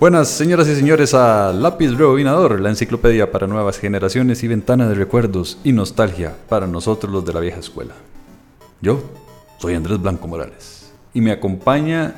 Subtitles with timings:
[0.00, 4.94] Buenas señoras y señores a Lápiz Rebobinador, la enciclopedia para nuevas generaciones y ventana de
[4.94, 7.92] recuerdos y nostalgia para nosotros los de la vieja escuela.
[8.80, 9.02] Yo
[9.58, 12.14] soy Andrés Blanco Morales y me acompaña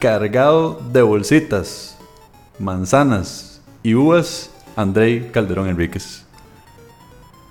[0.00, 1.96] cargado de bolsitas,
[2.58, 6.24] manzanas y uvas Andrei Calderón Enríquez.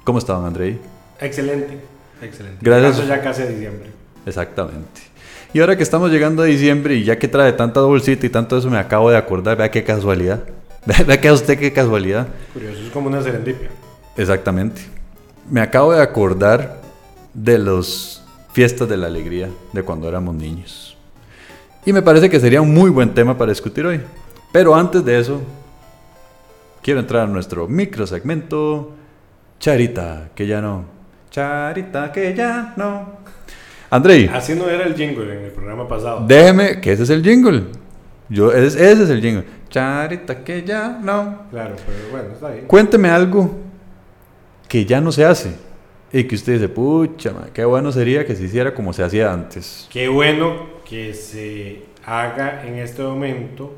[0.03, 0.81] ¿Cómo estaban Andrei?
[1.21, 1.79] Excelente,
[2.21, 2.57] excelente.
[2.59, 3.07] Gracias.
[3.07, 3.89] Ya casi a diciembre.
[4.25, 5.14] Exactamente.
[5.55, 8.57] Y ahora que estamos llegando a diciembre y ya que trae tanta bolsita y tanto
[8.57, 10.43] eso me acabo de acordar, vea qué casualidad.
[11.07, 12.27] Vea que a usted qué casualidad.
[12.51, 13.69] Curioso, es como una serendipia.
[14.17, 14.81] Exactamente.
[15.49, 16.81] Me acabo de acordar
[17.33, 20.97] de las fiestas de la alegría de cuando éramos niños.
[21.85, 24.01] Y me parece que sería un muy buen tema para discutir hoy.
[24.51, 25.41] Pero antes de eso,
[26.81, 28.91] quiero entrar a nuestro micro segmento
[29.61, 30.83] Charita, que ya no.
[31.31, 33.23] Charita, que ya no.
[33.89, 36.25] Andrei, Así no era el jingle en el programa pasado.
[36.27, 37.63] déjeme que ese es el jingle.
[38.29, 39.45] Yo, ese, ese es el jingle.
[39.69, 41.43] Charita, que ya no.
[41.51, 42.65] Claro, pero bueno, está bien.
[42.65, 43.55] Cuénteme algo
[44.67, 45.55] que ya no se hace
[46.11, 49.87] y que usted dice, pucha, qué bueno sería que se hiciera como se hacía antes.
[49.91, 53.75] Qué bueno que se haga en este momento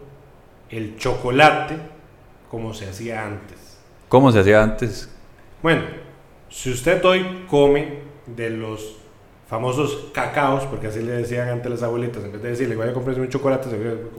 [0.69, 1.75] el chocolate
[2.49, 3.77] como se hacía antes.
[4.07, 5.09] ¿Cómo se hacía antes?
[5.61, 5.81] Bueno,
[6.49, 8.97] si usted hoy come de los
[9.47, 12.93] famosos cacaos, porque así le decían antes las abuelitas, en vez de decirle vaya a
[12.93, 13.69] comprarme un chocolate,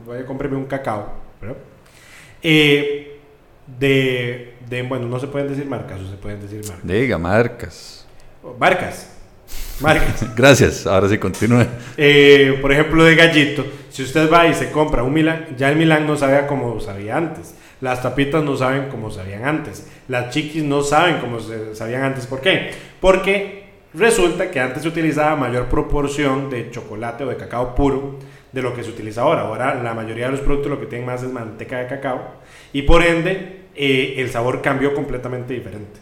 [0.06, 1.12] vaya a comprarme un cacao.
[2.42, 3.18] Eh,
[3.78, 6.86] de, de, bueno, no se pueden decir marcas, o se pueden decir marcas.
[6.86, 8.06] Diga, marcas.
[8.58, 9.14] Marcas.
[9.80, 10.34] Marcas.
[10.36, 11.66] Gracias, ahora sí continúe.
[11.96, 15.76] Eh, por ejemplo, de gallito, si usted va y se compra un Milan, ya el
[15.76, 17.54] Milan no sabía como sabía antes.
[17.80, 19.86] Las tapitas no saben como sabían antes.
[20.08, 21.38] Las chiquis no saben como
[21.74, 22.26] sabían antes.
[22.26, 22.72] ¿Por qué?
[23.00, 28.16] Porque resulta que antes se utilizaba mayor proporción de chocolate o de cacao puro
[28.52, 29.42] de lo que se utiliza ahora.
[29.42, 32.20] Ahora la mayoría de los productos lo que tienen más es manteca de cacao
[32.72, 36.00] y por ende eh, el sabor cambió completamente diferente.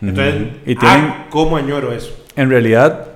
[0.00, 0.34] Entonces.
[0.64, 2.14] Y tienen- ah, ¿cómo añoro eso?
[2.36, 3.08] En realidad,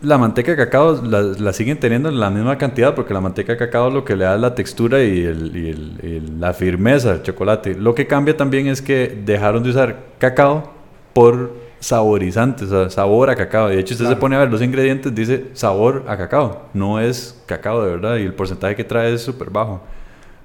[0.00, 3.52] la manteca de cacao la, la siguen teniendo en la misma cantidad porque la manteca
[3.52, 6.54] de cacao es lo que le da la textura y, el- y el- y la
[6.54, 7.74] firmeza al chocolate.
[7.74, 10.72] Lo que cambia también es que dejaron de usar cacao
[11.12, 13.68] por saborizantes, o sea, sabor a cacao.
[13.68, 16.68] De hecho, usted se pone a ver los ingredientes, dice sabor a cacao.
[16.74, 19.80] No es cacao de verdad y el porcentaje que trae es súper bajo.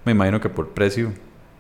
[0.06, 1.12] Me imagino que por precio.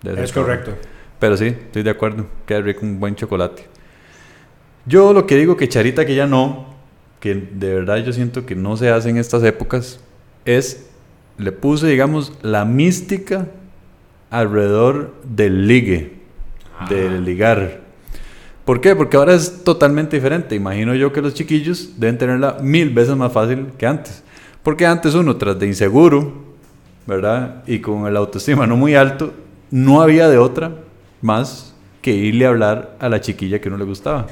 [0.04, 0.46] Es caro.
[0.46, 0.72] correcto.
[1.20, 2.26] Pero sí, estoy de acuerdo.
[2.46, 3.66] Queda rico un buen chocolate.
[4.86, 6.68] Yo lo que digo que Charita que ya no,
[7.20, 10.00] que de verdad yo siento que no se hace en estas épocas,
[10.46, 10.90] es,
[11.38, 13.48] le puse, digamos, la mística
[14.30, 16.20] alrededor del ligue,
[16.90, 17.85] del ligar.
[18.66, 18.96] ¿Por qué?
[18.96, 20.56] Porque ahora es totalmente diferente.
[20.56, 24.24] Imagino yo que los chiquillos deben tenerla mil veces más fácil que antes.
[24.64, 26.34] Porque antes uno, tras de inseguro,
[27.06, 27.64] ¿verdad?
[27.68, 29.32] Y con el autoestima no muy alto,
[29.70, 30.72] no había de otra
[31.22, 34.26] más que irle a hablar a la chiquilla que uno le gustaba.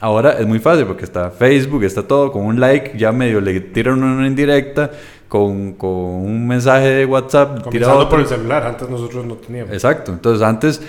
[0.00, 3.60] Ahora es muy fácil porque está Facebook, está todo, con un like ya medio le
[3.60, 4.90] tiran una indirecta,
[5.28, 8.08] con, con un mensaje de WhatsApp Comenzando otro.
[8.10, 9.72] por el celular, antes nosotros no teníamos.
[9.72, 10.12] Exacto.
[10.12, 10.82] Entonces antes,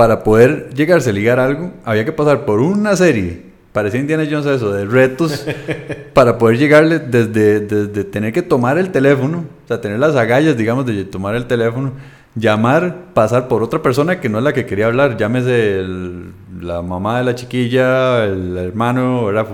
[0.00, 4.46] para poder llegarse a ligar algo, había que pasar por una serie, parecía Indiana Jones
[4.46, 5.44] eso, de retos,
[6.14, 10.56] para poder llegarle desde, desde tener que tomar el teléfono, o sea, tener las agallas,
[10.56, 11.92] digamos, de tomar el teléfono,
[12.34, 16.32] llamar, pasar por otra persona que no es la que quería hablar, llámese el-
[16.62, 19.48] la mamá de la chiquilla, el hermano, ¿verdad?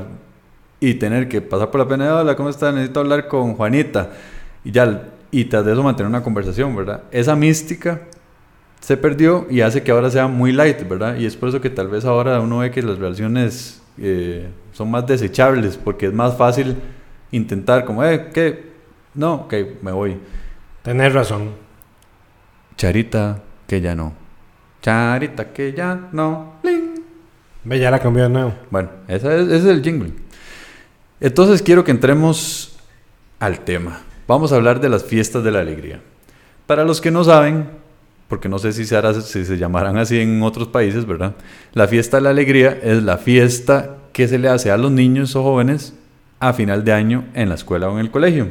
[0.79, 2.71] Y tener que pasar por la pena de, hola, ¿cómo está?
[2.71, 4.11] Necesito hablar con Juanita.
[4.65, 7.01] Y ya, y tras de eso mantener una conversación, ¿verdad?
[7.11, 8.03] Esa mística
[8.81, 11.17] se perdió y hace que ahora sea muy light, ¿verdad?
[11.17, 14.91] Y es por eso que tal vez ahora uno ve que las relaciones eh, son
[14.91, 16.77] más desechables, porque es más fácil
[17.31, 18.73] intentar como, eh, ¿qué?
[19.15, 20.19] No, ok, me voy.
[20.83, 21.51] Tenés razón.
[22.77, 24.13] Charita, que ya no.
[24.83, 26.55] Charita, que ya no.
[26.63, 27.03] Bling.
[27.65, 28.55] Ve, ya la cambió de nuevo.
[28.71, 30.13] Bueno, ese es, ese es el jingle.
[31.19, 32.77] Entonces quiero que entremos
[33.41, 34.03] al tema.
[34.29, 36.01] Vamos a hablar de las fiestas de la alegría.
[36.67, 37.69] Para los que no saben,
[38.29, 41.35] porque no sé si se, hará- si se llamarán así en otros países, ¿verdad?
[41.73, 45.37] La fiesta de la alegría es la fiesta que se le hace a los niños
[45.37, 45.95] o jóvenes
[46.41, 48.49] a final de año en la escuela o en el colegio.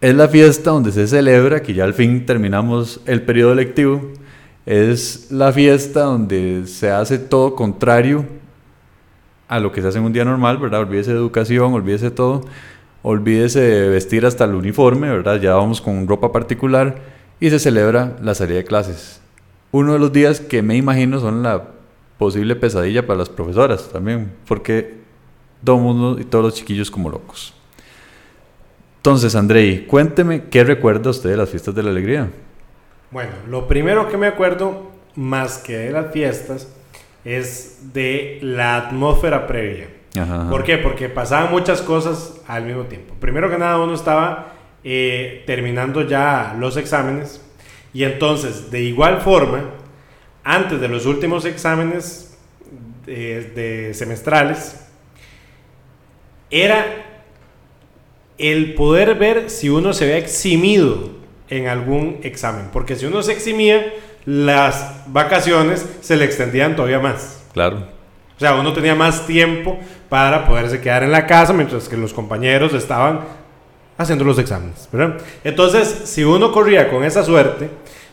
[0.00, 4.12] Es la fiesta donde se celebra, que ya al fin terminamos el periodo lectivo,
[4.64, 8.24] es la fiesta donde se hace todo contrario
[9.48, 10.80] a lo que se hace en un día normal, ¿verdad?
[10.80, 12.42] Olvídese de educación, olvídese de todo,
[13.02, 15.40] olvídese de vestir hasta el uniforme, ¿verdad?
[15.40, 16.96] Ya vamos con ropa particular
[17.40, 19.20] y se celebra la salida de clases.
[19.72, 21.64] Uno de los días que me imagino son la
[22.18, 24.98] posible pesadilla para las profesoras también, porque
[25.64, 27.54] todo el mundo y todos los chiquillos como locos.
[28.98, 32.28] Entonces, Andrei, cuénteme qué recuerda usted de las fiestas de la alegría.
[33.10, 36.68] Bueno, lo primero que me acuerdo, más que de las fiestas,
[37.24, 39.88] es de la atmósfera previa.
[40.16, 40.50] Ajá, ajá.
[40.50, 40.76] ¿Por qué?
[40.76, 43.14] Porque pasaban muchas cosas al mismo tiempo.
[43.18, 44.52] Primero que nada, uno estaba
[44.84, 47.40] eh, terminando ya los exámenes
[47.92, 49.70] y entonces, de igual forma,
[50.44, 52.38] antes de los últimos exámenes
[53.04, 54.86] de, de semestrales,
[56.50, 56.86] era
[58.38, 61.10] el poder ver si uno se había eximido
[61.48, 62.68] en algún examen.
[62.72, 63.92] Porque si uno se eximía,
[64.24, 67.42] las vacaciones se le extendían todavía más.
[67.52, 67.88] Claro.
[68.36, 69.78] O sea, uno tenía más tiempo
[70.08, 73.20] para poderse quedar en la casa mientras que los compañeros estaban
[74.00, 75.16] haciendo los exámenes, ¿verdad?
[75.44, 77.68] Entonces, si uno corría con esa suerte,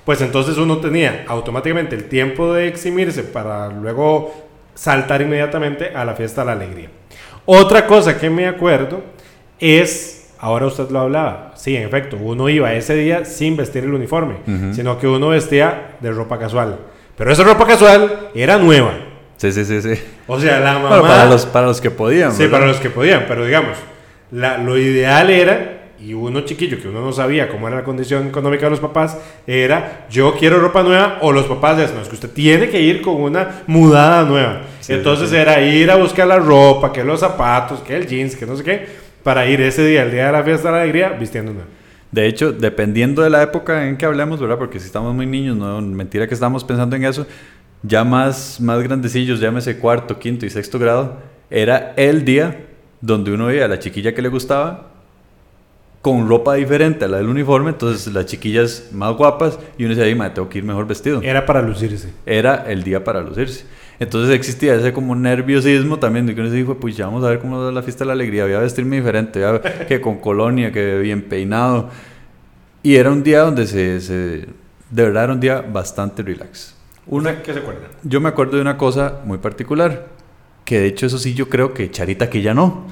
[0.05, 6.13] pues entonces uno tenía automáticamente el tiempo de eximirse para luego saltar inmediatamente a la
[6.13, 6.89] fiesta de la alegría.
[7.45, 9.01] Otra cosa que me acuerdo
[9.59, 13.93] es, ahora usted lo hablaba, sí, en efecto, uno iba ese día sin vestir el
[13.93, 14.35] uniforme,
[14.73, 16.77] sino que uno vestía de ropa casual.
[17.17, 18.91] Pero esa ropa casual era nueva.
[19.37, 19.93] Sí, sí, sí, sí.
[20.27, 20.89] O sea, la mamá...
[20.89, 22.31] Bueno, para los, para los que podían.
[22.31, 22.51] Sí, ¿verdad?
[22.59, 23.77] para los que podían, pero digamos,
[24.31, 28.27] la- lo ideal era, y uno chiquillo que uno no sabía cómo era la condición
[28.27, 29.17] económica de los papás,
[29.47, 32.81] era yo quiero ropa nueva o los papás decían, no, es que usted tiene que
[32.81, 34.61] ir con una mudada nueva.
[34.79, 38.35] Sí, Entonces sí, era ir a buscar la ropa, que los zapatos, que el jeans,
[38.35, 38.87] que no sé qué,
[39.23, 41.53] para ir ese día, el día de la fiesta de la alegría, vistiendo.
[42.11, 44.57] De hecho, dependiendo de la época en que hablemos, ¿verdad?
[44.57, 47.25] Porque si estamos muy niños, no, mentira que estamos pensando en eso,
[47.83, 51.17] ya más, más grandecillos, llámese cuarto, quinto y sexto grado,
[51.49, 52.65] era el día
[53.01, 54.96] donde uno veía a la chiquilla que le gustaba
[56.07, 60.15] con ropa diferente a la del uniforme, entonces las chiquillas más guapas y uno "Ay,
[60.15, 61.21] ma, tengo que ir mejor vestido.
[61.21, 62.13] Era para lucirse.
[62.25, 63.65] Era el día para lucirse.
[63.99, 67.29] Entonces existía ese como nerviosismo también de que uno se dijo, pues ya vamos a
[67.29, 69.99] ver cómo es la fiesta de la alegría, voy a vestirme diferente, voy a- que
[69.99, 71.89] con colonia, que bien peinado.
[72.83, 74.45] Y era un día donde se, se-
[74.89, 76.73] de verdad era un día bastante relax.
[77.07, 77.87] Una, ¿Usted ¿Qué se acuerda?
[78.03, 80.07] yo me acuerdo de una cosa muy particular,
[80.63, 82.85] que de hecho eso sí yo creo que Charita que ya no.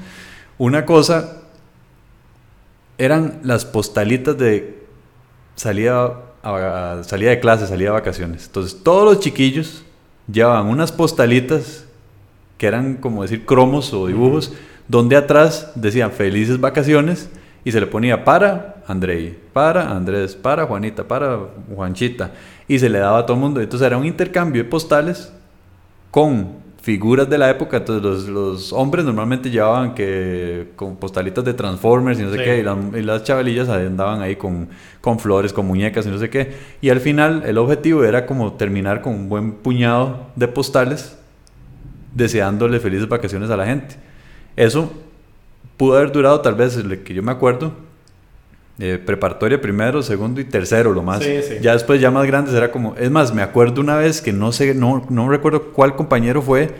[0.58, 1.42] Una cosa
[2.98, 4.82] eran las postalitas de
[5.54, 8.46] salida, a- salida de clase, salida de vacaciones.
[8.46, 9.84] Entonces todos los chiquillos
[10.30, 11.84] llevaban unas postalitas
[12.58, 14.52] que eran como decir cromos o dibujos,
[14.88, 17.28] donde atrás decían felices vacaciones
[17.64, 21.38] y se le ponía para Andrei, para Andrés, para Juanita, para
[21.74, 22.30] Juanchita
[22.68, 23.60] y se le daba a todo el mundo.
[23.60, 25.32] Entonces era un intercambio de postales
[26.10, 27.78] con figuras de la época.
[27.78, 32.44] Entonces los, los hombres normalmente llevaban que con postalitas de Transformers y no sé Sí.
[32.44, 34.68] qué, y, la- y las chavalillas andaban ahí con,
[35.00, 36.52] con flores, con muñecas y no sé qué.
[36.80, 41.18] Y al final el objetivo era como terminar con un buen puñado de postales
[42.14, 43.96] deseándole felices vacaciones a la gente.
[44.54, 44.92] Eso
[45.76, 47.72] pudo haber durado tal vez, que yo me acuerdo,
[48.78, 51.22] eh, preparatoria primero, segundo y tercero, lo más.
[51.22, 51.54] Sí, sí.
[51.62, 52.94] Ya después, ya más grandes, era como...
[52.96, 56.70] Es más, me acuerdo una vez que no sé, no, no recuerdo cuál compañero fue,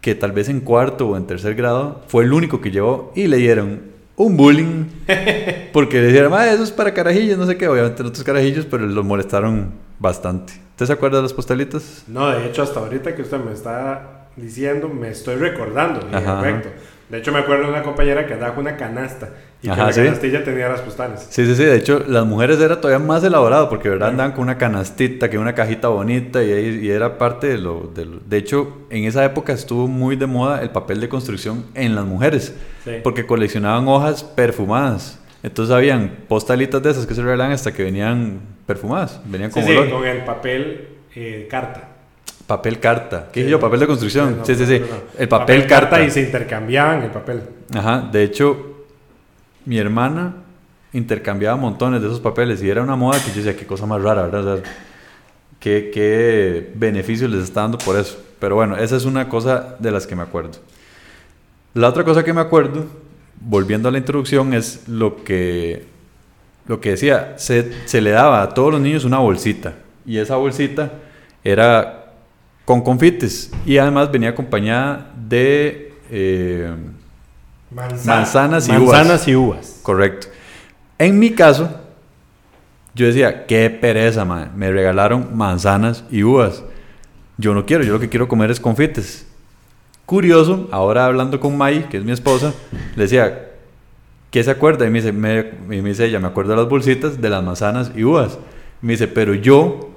[0.00, 3.26] que tal vez en cuarto o en tercer grado, fue el único que llevó y
[3.26, 4.84] le dieron un bullying.
[5.72, 7.66] Porque le dijeron, ah, eso es para carajillos, no sé qué.
[7.66, 10.52] Obviamente otros carajillos, pero los molestaron bastante.
[10.70, 12.04] ¿Usted se acuerda de las postalitas?
[12.06, 16.00] No, de hecho, hasta ahorita que usted me está diciendo, me estoy recordando.
[16.16, 16.68] efecto.
[17.08, 19.30] De hecho, me acuerdo de una compañera que andaba con una canasta
[19.62, 20.02] y Ajá, que la ¿sí?
[20.02, 21.26] canastilla tenía las postales.
[21.30, 21.64] Sí, sí, sí.
[21.64, 24.08] De hecho, las mujeres era todavía más elaborado porque, ¿verdad?
[24.08, 27.90] Andaban con una canastita, que una cajita bonita y, ahí- y era parte de lo,
[27.94, 31.64] de lo- De hecho, en esa época estuvo muy de moda el papel de construcción
[31.74, 32.54] en las mujeres
[32.84, 32.90] Sí.
[33.04, 35.20] porque coleccionaban hojas perfumadas.
[35.44, 39.68] Entonces habían postalitas de esas que se regalaban hasta que venían perfumadas, venían Sí, con
[39.68, 39.90] sí, olor.
[39.90, 41.88] con el papel eh, carta.
[42.46, 43.28] Papel carta.
[43.32, 43.44] ¿Qué Sí.
[43.44, 43.60] dije yo?
[43.60, 44.38] Papel de construcción.
[44.38, 44.80] No, sí, sí, sí.
[44.80, 44.92] no, no.
[45.18, 46.02] El papel, carta.
[46.02, 47.42] y se intercambiaban el papel.
[47.74, 48.71] Ajá, de hecho,
[49.64, 50.34] mi hermana
[50.92, 54.02] intercambiaba montones de esos papeles y era una moda que yo decía, qué cosa más
[54.02, 54.46] rara, ¿verdad?
[54.46, 54.72] O sea,
[55.58, 58.20] ¿Qué, qué beneficios les está dando por eso.
[58.40, 60.58] Pero bueno, esa es una cosa de las que me acuerdo.
[61.72, 62.86] La otra cosa que me acuerdo,
[63.40, 65.84] volviendo a la introducción, es lo que,
[66.66, 70.34] lo que decía, se, se le daba a todos los niños una bolsita y esa
[70.34, 70.94] bolsita
[71.44, 72.12] era
[72.64, 75.94] con confites y además venía acompañada de...
[76.10, 76.74] eh,
[77.74, 78.80] Manzana- Manzanas y uvas.
[78.98, 79.80] Manzanas y uvas.
[79.82, 80.26] Correcto.
[80.98, 81.68] En mi caso,
[82.94, 84.50] yo decía, qué pereza, madre.
[84.54, 86.62] Me regalaron manzanas y uvas.
[87.38, 89.26] Yo no quiero, yo lo que quiero comer es confites.
[90.06, 92.52] Curioso, ahora hablando con Mai, que es mi esposa,
[92.96, 93.48] le decía,
[94.30, 94.86] ¿qué se acuerda?
[94.86, 95.38] Y me dice, me,
[95.70, 98.38] y me dice ella, me acuerdo de las bolsitas de las manzanas y uvas.
[98.82, 99.90] Y me dice, pero yo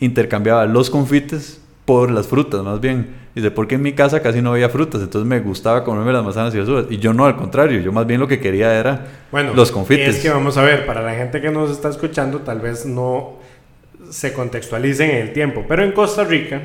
[0.00, 3.22] intercambiaba los confites por las frutas, más bien.
[3.34, 6.54] Dice, porque en mi casa casi no había frutas, entonces me gustaba comerme las manzanas
[6.54, 6.84] y las uvas.
[6.90, 10.16] Y yo no, al contrario, yo más bien lo que quería era Bueno, los confites.
[10.16, 13.38] Es que vamos a ver, para la gente que nos está escuchando, tal vez no
[14.10, 15.64] se contextualicen en el tiempo.
[15.66, 16.60] Pero en Costa Rica,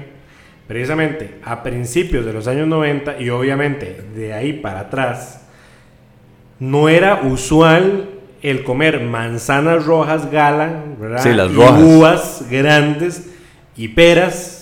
[0.67, 5.45] precisamente a principios de los años 90 y obviamente de ahí para atrás,
[6.59, 8.09] no era usual
[8.41, 11.23] el comer manzanas rojas gala, ¿verdad?
[11.23, 13.29] Sí, las Y uvas grandes
[13.77, 14.56] y peras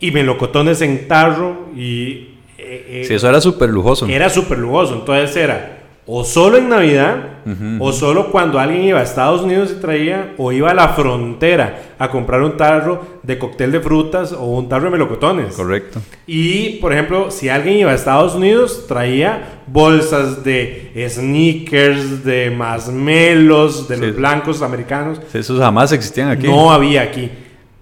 [0.00, 4.06] y melocotones en tarro y eh, eh, Sí, eso era súper lujoso.
[4.06, 4.94] era súper lujoso.
[4.94, 5.72] Entonces era
[6.08, 7.82] o solo en Navidad, Ujú.
[7.84, 11.94] o solo cuando alguien iba a Estados Unidos y traía, o iba a la frontera
[11.98, 15.54] a comprar un tarro de cóctel de frutas o un tarro de melocotones.
[15.56, 16.00] Correcto.
[16.24, 23.88] Y, por ejemplo, si alguien iba a Estados Unidos, traía bolsas de sneakers, de masmelos,
[23.88, 24.02] de Sí.
[24.02, 25.20] los blancos americanos.
[25.34, 26.46] Esos jamás existían aquí.
[26.46, 27.30] No había aquí.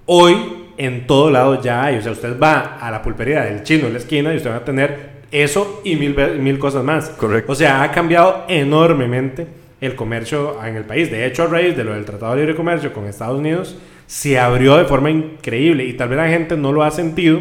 [0.07, 0.35] Hoy,
[0.79, 1.97] en todo lado ya hay.
[1.99, 4.57] O sea, usted va a la pulpería del chino en la esquina y usted va
[4.57, 7.11] a tener eso y mil, mil cosas más.
[7.11, 7.53] Correcto.
[7.53, 9.47] O sea, ha cambiado enormemente
[9.81, 11.11] el comercio en el país.
[11.11, 13.77] De hecho, a raíz de lo del Tratado de Libre Comercio con Estados Unidos,
[14.07, 17.41] se abrió de forma increíble y tal vez la gente no lo ha sentido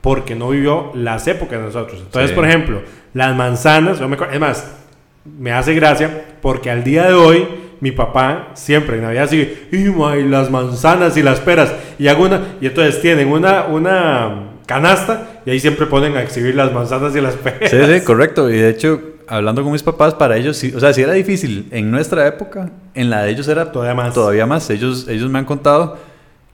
[0.00, 2.00] porque no vivió las épocas de nosotros.
[2.00, 2.36] Entonces, Sí.
[2.36, 2.82] por ejemplo,
[3.14, 4.76] las manzanas, yo me es más,
[5.24, 7.46] me hace gracia porque al día de hoy
[7.80, 12.40] mi papá siempre en Navidad sigue, y las manzanas y las peras, y hago una,
[12.60, 17.20] y entonces tienen una, una canasta y ahí siempre ponen a exhibir las manzanas y
[17.20, 17.70] las peras.
[17.70, 18.48] Sí, sí, correcto.
[18.48, 21.66] Y de hecho, hablando con mis papás, para ellos sí, o sea, si era difícil
[21.72, 24.14] en nuestra época, en la de ellos era Todavía más.
[24.14, 24.70] Todavía más.
[24.70, 25.98] Ellos, ellos me han contado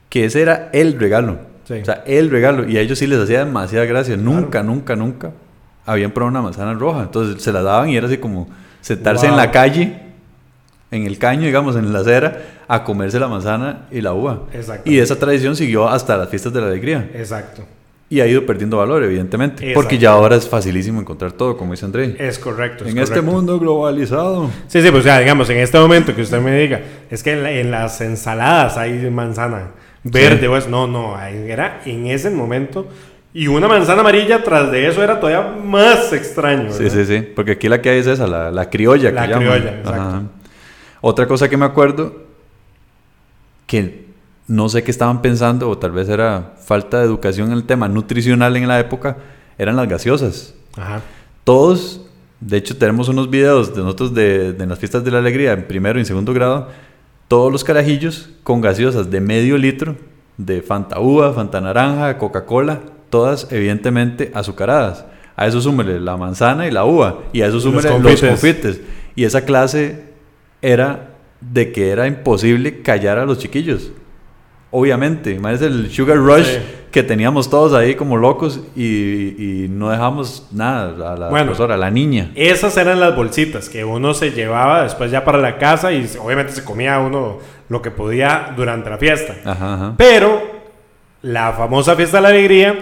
[0.09, 1.39] que ese era el regalo.
[1.69, 1.75] Sí.
[1.75, 2.67] O sea, el regalo.
[2.67, 4.17] Y a ellos sí les hacía demasiada gracia.
[4.17, 5.33] Nunca, nunca, nunca
[5.85, 7.03] habían probado una manzana roja.
[7.03, 8.49] Entonces se la daban y era así como
[8.81, 10.01] sentarse en la calle,
[10.91, 14.43] en el caño, digamos, en la acera, a comerse la manzana y la uva.
[14.53, 14.91] Exacto.
[14.91, 17.11] Y esa tradición siguió hasta las fiestas de la alegría.
[17.15, 17.63] Exacto.
[18.09, 19.65] Y ha ido perdiendo valor, evidentemente.
[19.65, 19.81] Exacto.
[19.81, 22.15] Porque ya ahora es facilísimo encontrar todo, como dice André.
[22.21, 22.85] Es correcto.
[22.85, 23.33] es en este correcto.
[23.33, 24.49] mundo globalizado.
[24.69, 27.33] Sí, sí, pues o sea, digamos, en este momento que usted me diga, es que
[27.33, 29.73] en, la- en las ensaladas hay manzana
[30.05, 30.47] verde, Sí.
[30.47, 32.87] pues no, no, ahí era en ese momento.
[33.35, 36.73] Y una manzana amarilla tras de eso era todavía más extraño.
[36.73, 36.97] Sí, ¿verdad?
[36.97, 37.29] sí, sí.
[37.35, 39.11] Porque aquí la que hay es esa, la, la criolla.
[39.11, 39.49] La que llaman.
[39.49, 40.01] criolla, exacto.
[40.01, 40.23] Ajá.
[41.01, 42.15] Otra cosa que me acuerdo,
[43.67, 44.07] que
[44.49, 47.89] no sé qué estaban pensando, o tal vez era falta de educación en el tema
[47.89, 49.17] nutricional en la época,
[49.59, 50.55] eran las gaseosas.
[50.77, 51.01] Ajá.
[51.45, 52.07] Todos,
[52.41, 55.67] de hecho tenemos unos videos de nosotros de, de las fiestas de la alegría, en
[55.67, 56.69] primero y en segundo grado,
[57.29, 59.97] todos los carajillos con gaseosas de medio litro,
[60.37, 65.05] de Fanta Uva, Fanta Naranja, Coca-Cola, todas evidentemente azucaradas.
[65.35, 68.31] A eso súmele la manzana y la uva, y a eso Los súmele los confites.
[68.31, 68.81] confites.
[69.17, 70.05] Y esa clase
[70.63, 71.09] era
[71.41, 73.91] de que era imposible callar a los chiquillos.
[74.71, 76.59] Obviamente, imagínense el sugar rush Sí.
[76.91, 78.85] que teníamos todos ahí como locos y,
[79.65, 81.47] y no dejamos nada a la Bueno.
[81.47, 82.33] profesora, a la niña.
[82.35, 86.53] Esas eran las bolsitas que uno se llevaba después ya para la casa y obviamente
[86.53, 89.35] se comía uno lo que podía durante la fiesta.
[89.45, 89.95] Ajá, ajá.
[89.99, 90.43] Pero
[91.23, 92.75] la famosa fiesta de la alegría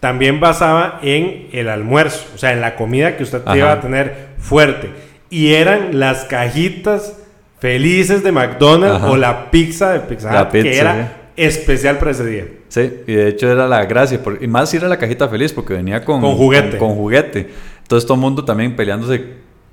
[0.00, 4.28] también basaba en el almuerzo, o sea, en la comida que usted iba a tener
[4.38, 4.90] fuerte.
[5.30, 7.14] Y eran las cajitas
[7.60, 9.10] felices de McDonald's Ajá.
[9.10, 12.46] o la pizza de Pizza La Hut, que pizza, era especial para ese día.
[12.68, 15.52] Sí, y de hecho era la gracia, por- y más si era la cajita feliz
[15.52, 16.76] porque venía con, Con juguete.
[16.78, 17.50] Con, con juguete.
[17.82, 19.24] Entonces todo el mundo también peleándose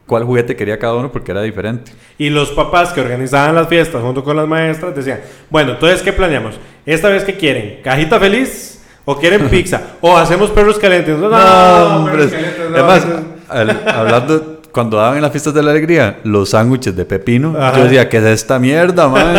[0.05, 1.91] cuál juguete quería cada uno porque era diferente.
[2.17, 6.13] Y los papás que organizaban las fiestas junto con las maestras decían, bueno, entonces, ¿qué
[6.13, 6.59] planeamos?
[6.85, 7.79] Esta vez, ¿qué quieren?
[7.83, 8.83] ¿Cajita feliz?
[9.05, 9.81] ¿O quieren pizza?
[10.01, 11.17] ¿O hacemos perros calientes?
[11.17, 12.13] No, hombre.
[12.13, 13.07] perros calientes, no, Además,
[13.49, 17.77] al- hablando, cuando daban en las fiestas de la alegría los sándwiches de pepino, Ajá.
[17.77, 19.35] yo decía, ¿qué es esta mierda, man?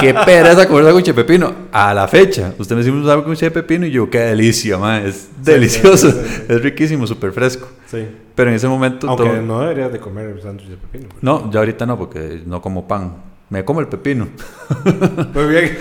[0.00, 1.52] ¿Qué pereza comer sándwich de pepino?
[1.72, 5.04] A la fecha, usted me dice un sándwich de pepino y yo, qué delicia, man.
[5.06, 6.42] Es delicioso, sí, sí.
[6.48, 7.68] es riquísimo, súper fresco.
[7.86, 8.06] Sí.
[8.34, 9.08] Pero en ese momento...
[9.08, 11.08] Aunque todo- no deberías de comer el sándwich de pepino.
[11.20, 13.14] No, ya ahorita no, porque no como pan.
[13.48, 14.28] Me como el pepino.
[15.34, 15.76] Muy bien.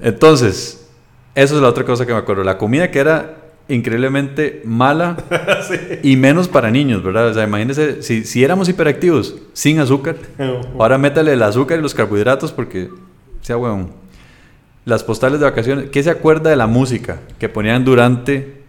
[0.00, 0.86] Entonces,
[1.34, 2.44] eso es la otra cosa que me acuerdo.
[2.44, 3.36] La comida que era
[3.68, 5.16] increíblemente mala
[6.02, 7.28] y menos para niños, ¿verdad?
[7.28, 10.16] O sea, imagínense, si, si éramos hiperactivos, sin azúcar,
[10.78, 12.88] ahora métale el azúcar y los carbohidratos porque
[13.42, 13.90] sea huevón.
[14.84, 18.62] Las postales de vacaciones, ¿qué se acuerda de la música que ponían durante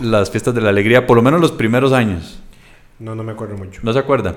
[0.00, 1.06] las fiestas de la alegría?
[1.06, 2.40] Por lo menos los primeros años.
[2.98, 3.80] No, no me acuerdo mucho.
[3.84, 4.34] ¿No se acuerda?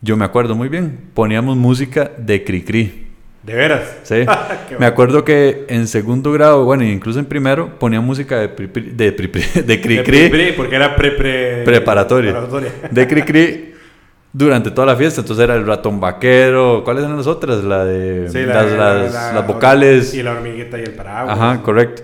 [0.00, 1.10] Yo me acuerdo muy bien.
[1.12, 3.05] Poníamos música de Cricri.
[3.46, 3.82] ¿De veras?
[4.02, 4.24] Sí.
[4.68, 8.66] Qué Me acuerdo que en segundo grado, bueno, incluso en primero, ponía música de, pri-
[8.66, 9.32] pri- de, pri-
[9.80, 12.32] Cricri, pre- porque era pre, pre- Preparatoria.
[12.32, 12.70] preparatoria.
[12.90, 13.74] de Cricri
[14.32, 15.20] durante toda la fiesta.
[15.20, 16.82] Entonces era el ratón vaquero.
[16.84, 17.62] ¿Cuáles eran las otras?
[17.62, 20.12] La de Sí, la- las, la- las- la- las vocales.
[20.12, 21.38] Y la hormiguita y el paraguas.
[21.38, 22.02] Ajá, correcto.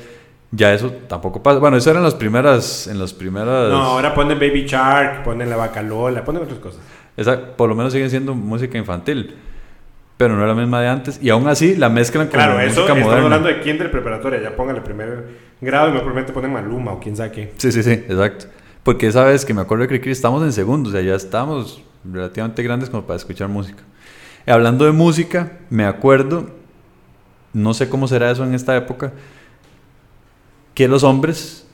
[0.52, 1.58] Ya eso tampoco pasa.
[1.58, 3.68] Bueno, eso eran las primeras, en las primeras.
[3.70, 6.80] No, ahora ponen Baby Shark, ponen la vaca Lola, ponen otras cosas.
[7.16, 9.34] Esa, por lo menos siguen siendo música infantil.
[10.22, 11.18] Pero no era la misma de antes.
[11.20, 13.24] Y aún así la mezclan con Claro, eso música estamos moderna.
[13.24, 14.40] hablando de kinder preparatoria.
[14.40, 17.52] Ya póngale primer grado y me probablemente ponen Maluma o quién sabe qué.
[17.56, 18.44] Sí, sí, sí, exacto.
[18.84, 21.82] Porque esa vez que me acuerdo que Cricri estamos en segundo, o sea, ya estamos
[22.04, 23.82] relativamente grandes como para escuchar música.
[24.46, 26.50] Y hablando de música, me acuerdo,
[27.52, 29.12] no sé cómo será eso en esta época,
[30.74, 31.66] que los hombres,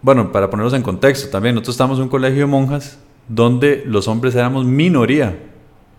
[0.00, 4.06] bueno, para ponerlos en contexto también, nosotros estábamos en un colegio de monjas donde los
[4.06, 5.36] hombres éramos minoría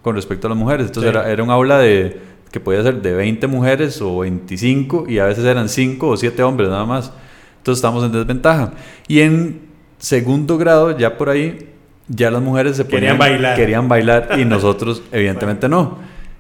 [0.07, 0.87] con respecto a las mujeres.
[0.87, 1.17] Entonces Sí.
[1.17, 2.19] era, era un aula de
[2.51, 6.41] que podía ser de 20 mujeres o 25 y a veces eran 5 o 7
[6.43, 7.11] hombres nada más.
[7.57, 8.71] Entonces estábamos en desventaja.
[9.07, 9.61] Y en
[9.97, 11.69] segundo grado, ya por ahí,
[12.07, 13.55] ya las mujeres se Querían ponían- bailar.
[13.57, 15.97] Querían bailar y nosotros evidentemente no.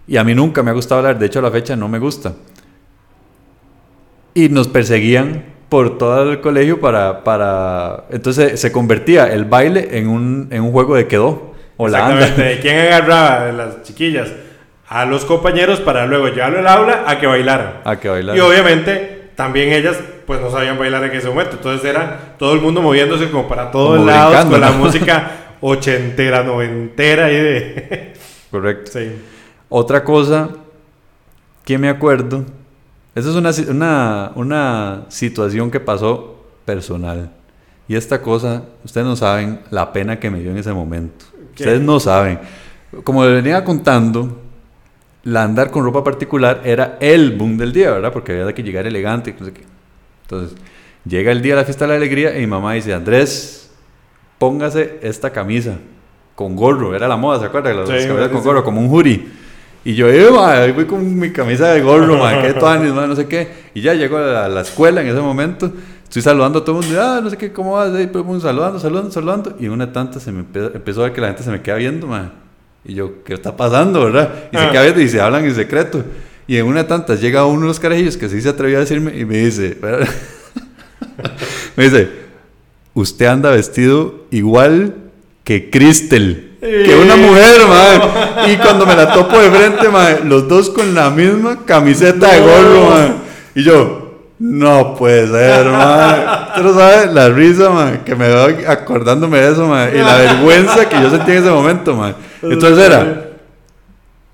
[0.07, 1.99] Y a mí nunca me ha gustado bailar, de hecho a la fecha no me
[1.99, 2.33] gusta.
[4.33, 7.23] Y nos perseguían por todo el colegio para...
[7.25, 8.05] para...
[8.11, 11.46] Entonces se convertía el baile en un, en un juego de quedó.
[11.77, 12.19] O la anda.
[12.19, 12.55] Exactamente.
[12.55, 14.29] ¿De quién agarraba de las chiquillas?
[14.89, 17.81] A los compañeros para luego llevarlo al aula a que bailaran.
[17.83, 18.35] A que bailar.
[18.35, 21.57] Y obviamente también ellas pues no sabían bailar en ese momento.
[21.57, 25.31] Entonces era todo el mundo moviéndose como para todos Como lados con la música
[25.61, 28.13] ochentera, noventera y de...
[28.51, 28.91] Correcto.
[28.91, 29.11] sí.
[29.69, 30.49] Otra cosa
[31.65, 32.45] que me acuerdo,
[33.13, 37.31] esa es una, una, una situación que pasó personal.
[37.89, 41.25] Y esta cosa, ustedes no saben la pena que me dio en ese momento.
[41.57, 41.63] ¿Qué?
[41.63, 42.39] Ustedes no saben.
[43.03, 44.41] Como les venía contando,
[45.23, 48.13] la andar con ropa particular era el boom del día, ¿verdad?
[48.13, 49.63] Porque había que llegar elegante, no sé qué.
[50.21, 50.57] Entonces,
[51.05, 53.69] llega el día de la fiesta de la alegría y mi mamá dice, Andrés,
[54.37, 55.77] póngase esta camisa
[56.35, 57.77] con gorro, era la moda, ¿se acuerdan?
[57.77, 59.27] Las Sí, camisas con gorro, como un hoodie.
[59.83, 63.15] Y yo, eh, ma, voy con mi camisa de gorro, ma, qué tuanis, ma, no
[63.15, 63.47] sé qué.
[63.73, 65.71] Y ya llego a la, la escuela en ese momento,
[66.07, 67.93] estoy saludando a todo el mundo, ah, no sé qué, ¿cómo vas?
[67.93, 69.55] Ahí, mundo saludando, saludando, saludando.
[69.59, 71.75] Y una tanta se me empe- empezó a ver que la gente se me queda
[71.75, 72.31] viendo, ma.
[72.85, 74.29] Y yo, ¿qué está pasando, verdad?
[74.51, 74.71] Y se Ah.
[74.71, 76.03] queda viendo y se hablan en secreto.
[76.47, 78.79] Y en una de tantas llega uno de los carajillos que sí se atrevió a
[78.79, 79.77] decirme y me dice,
[81.75, 82.09] me dice,
[82.93, 84.95] usted anda vestido igual
[85.43, 88.01] que Cristel, que una mujer, madre.
[88.53, 92.39] Y cuando me la topo de frente, madre, los dos con la misma camiseta de
[92.39, 93.13] gorro, madre.
[93.55, 94.06] Y yo,
[94.39, 96.25] no puede ser, madre.
[96.49, 99.97] Usted no sabe la risa, madre, que me doy acordándome de eso, madre.
[99.97, 102.15] Y la vergüenza que yo sentí en ese momento, madre.
[102.43, 103.23] Entonces era,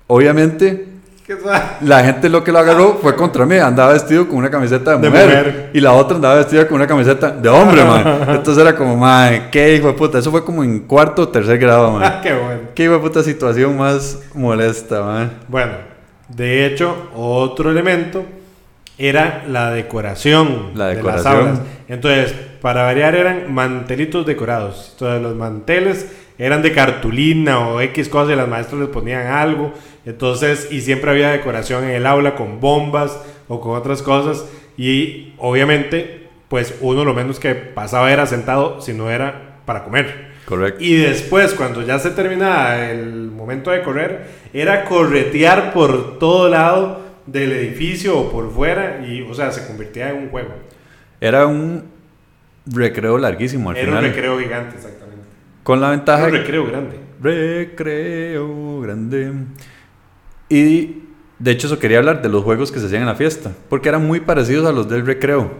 [0.06, 0.88] obviamente,
[1.26, 3.56] ¿Qué sa- la gente lo que lo agarró fue contra mí.
[3.56, 5.70] Andaba vestido con una camiseta de De mujer, mujer.
[5.72, 8.04] Y la otra andaba vestida con una camiseta de hombre, man.
[8.28, 10.18] Entonces era como, man, qué hijo de puta.
[10.18, 12.02] Eso fue como en cuarto o tercer grado, man.
[12.04, 12.60] Ah, qué bueno.
[12.74, 15.32] Qué hijo de puta situación más molesta, man.
[15.48, 15.72] Bueno,
[16.28, 18.22] de hecho, otro elemento
[18.98, 21.60] era la decoración, La de las aulas.
[21.88, 24.90] Entonces, para variar, eran mantelitos decorados.
[24.92, 29.72] Entonces, los manteles eran de cartulina o X cosas y las maestras les ponían algo.
[30.06, 34.44] Entonces, y siempre había decoración en el aula con bombas o con otras cosas.
[34.76, 40.32] Y obviamente, pues uno lo menos que pasaba era sentado si no era para comer.
[40.44, 40.82] Correcto.
[40.82, 47.03] Y después, cuando ya se terminaba el momento de correr, era corretear por todo lado
[47.26, 50.50] del edificio o por fuera y, o sea, se convertía en un juego.
[51.20, 51.84] Era un
[52.66, 54.04] recreo larguísimo al Era final.
[54.04, 55.24] un recreo gigante, exactamente.
[55.62, 56.96] Con la Era ventaja un recreo grande.
[57.22, 59.32] Recreo grande.
[60.48, 61.02] Y
[61.38, 63.88] de hecho eso quería hablar de los juegos que se hacían en la fiesta, porque
[63.88, 65.50] eran muy parecidos a los del recreo.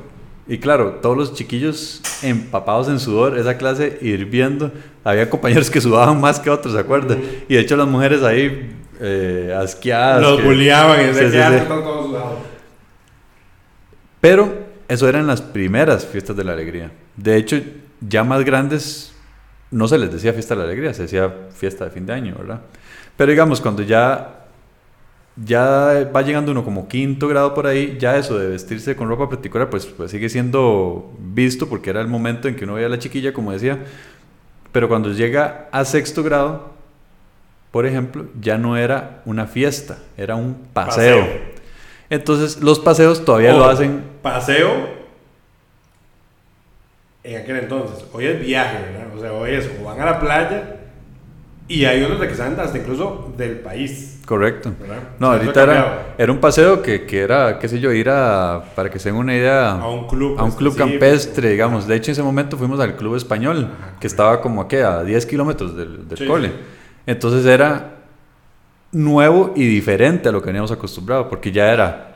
[0.46, 4.72] Y claro, todos los chiquillos empapados en sudor, esa clase hirviendo.
[5.02, 7.18] Había compañeros que sudaban más que otros, ¿se acuerdan?
[7.48, 8.70] Y de hecho las mujeres ahí
[9.06, 10.22] eh, asqueadas.
[10.22, 11.54] Los que- bulliaban y Sí, decían sí, que ya sí.
[11.56, 12.38] están todos sudados.
[14.20, 14.52] Pero
[14.88, 16.90] eso eran las primeras fiestas de la alegría.
[17.16, 17.60] De hecho,
[18.00, 19.14] ya más grandes
[19.70, 22.34] no se les decía fiesta de la alegría, se decía fiesta de fin de año,
[22.38, 22.60] ¿verdad?
[23.16, 24.46] Pero digamos, cuando ya,
[25.36, 29.28] ya va llegando uno como quinto grado por ahí, ya eso de vestirse con ropa
[29.28, 32.90] particular, pues, pues sigue siendo visto porque era el momento en que uno veía a
[32.90, 33.78] la chiquilla, como decía.
[34.72, 36.73] Pero cuando llega a sexto grado,
[37.74, 41.18] por ejemplo, ya no era una fiesta, era un paseo.
[41.22, 41.40] Paseo.
[42.08, 44.70] Entonces, los paseos todavía lo hacen Paseo
[47.24, 48.04] en aquel entonces.
[48.12, 49.16] Hoy es viaje, ¿verdad?
[49.16, 50.76] O sea, hoy es o van a la playa
[51.66, 54.20] y hay unos de que salen hasta incluso del país.
[54.24, 54.72] Correcto.
[54.78, 55.02] ¿verdad?
[55.18, 58.88] No, eso ahorita era, un paseo que, que era, qué sé yo, ir a, para
[58.88, 61.88] que se den una idea, A un club a un club campestre, digamos.
[61.88, 65.02] De hecho, en ese momento fuimos al club español, Ajá, que estaba como aquí a
[65.02, 66.48] 10 kilómetros del, del Sí, cole.
[66.50, 66.54] sí.
[67.06, 67.96] Entonces era
[68.92, 72.14] nuevo y diferente a lo que veníamos acostumbrados, porque ya era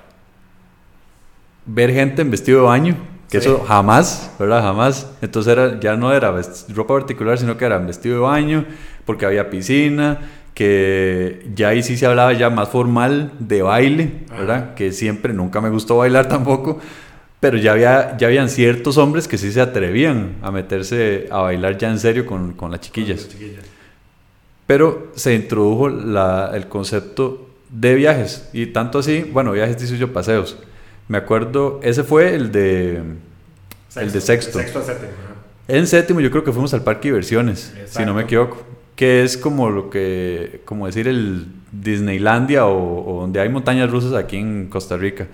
[1.66, 2.96] ver gente en vestido de baño,
[3.30, 3.48] que Sí.
[3.48, 4.62] eso jamás, ¿verdad?
[4.62, 5.10] Jamás.
[5.20, 6.34] Entonces era, ya no era
[6.74, 8.64] ropa particular, sino que era vestido de baño,
[9.04, 10.18] porque había piscina,
[10.54, 14.74] que ya ahí sí se hablaba ya más formal de baile, ¿verdad?
[14.74, 16.80] Que siempre, nunca me gustó bailar tampoco,
[17.38, 21.76] pero ya, había, ya habían ciertos hombres que sí se atrevían a meterse a bailar
[21.78, 23.28] ya en serio con, con las chiquillas.
[24.68, 30.12] Pero se introdujo la, el concepto de viajes, y tanto así, bueno, viajes dice yo,
[30.12, 30.56] paseos.
[31.08, 33.02] Me acuerdo, ese fue el de,
[33.96, 34.58] el de sexto.
[34.60, 35.10] sexto a séptimo.
[35.66, 38.20] En séptimo yo creo que fuimos al parque de diversiones, si no me Exacto.
[38.20, 38.62] equivoco.
[38.94, 44.12] Que es como lo que, como decir el Disneylandia o, o donde hay montañas rusas
[44.14, 45.26] aquí en Costa Rica.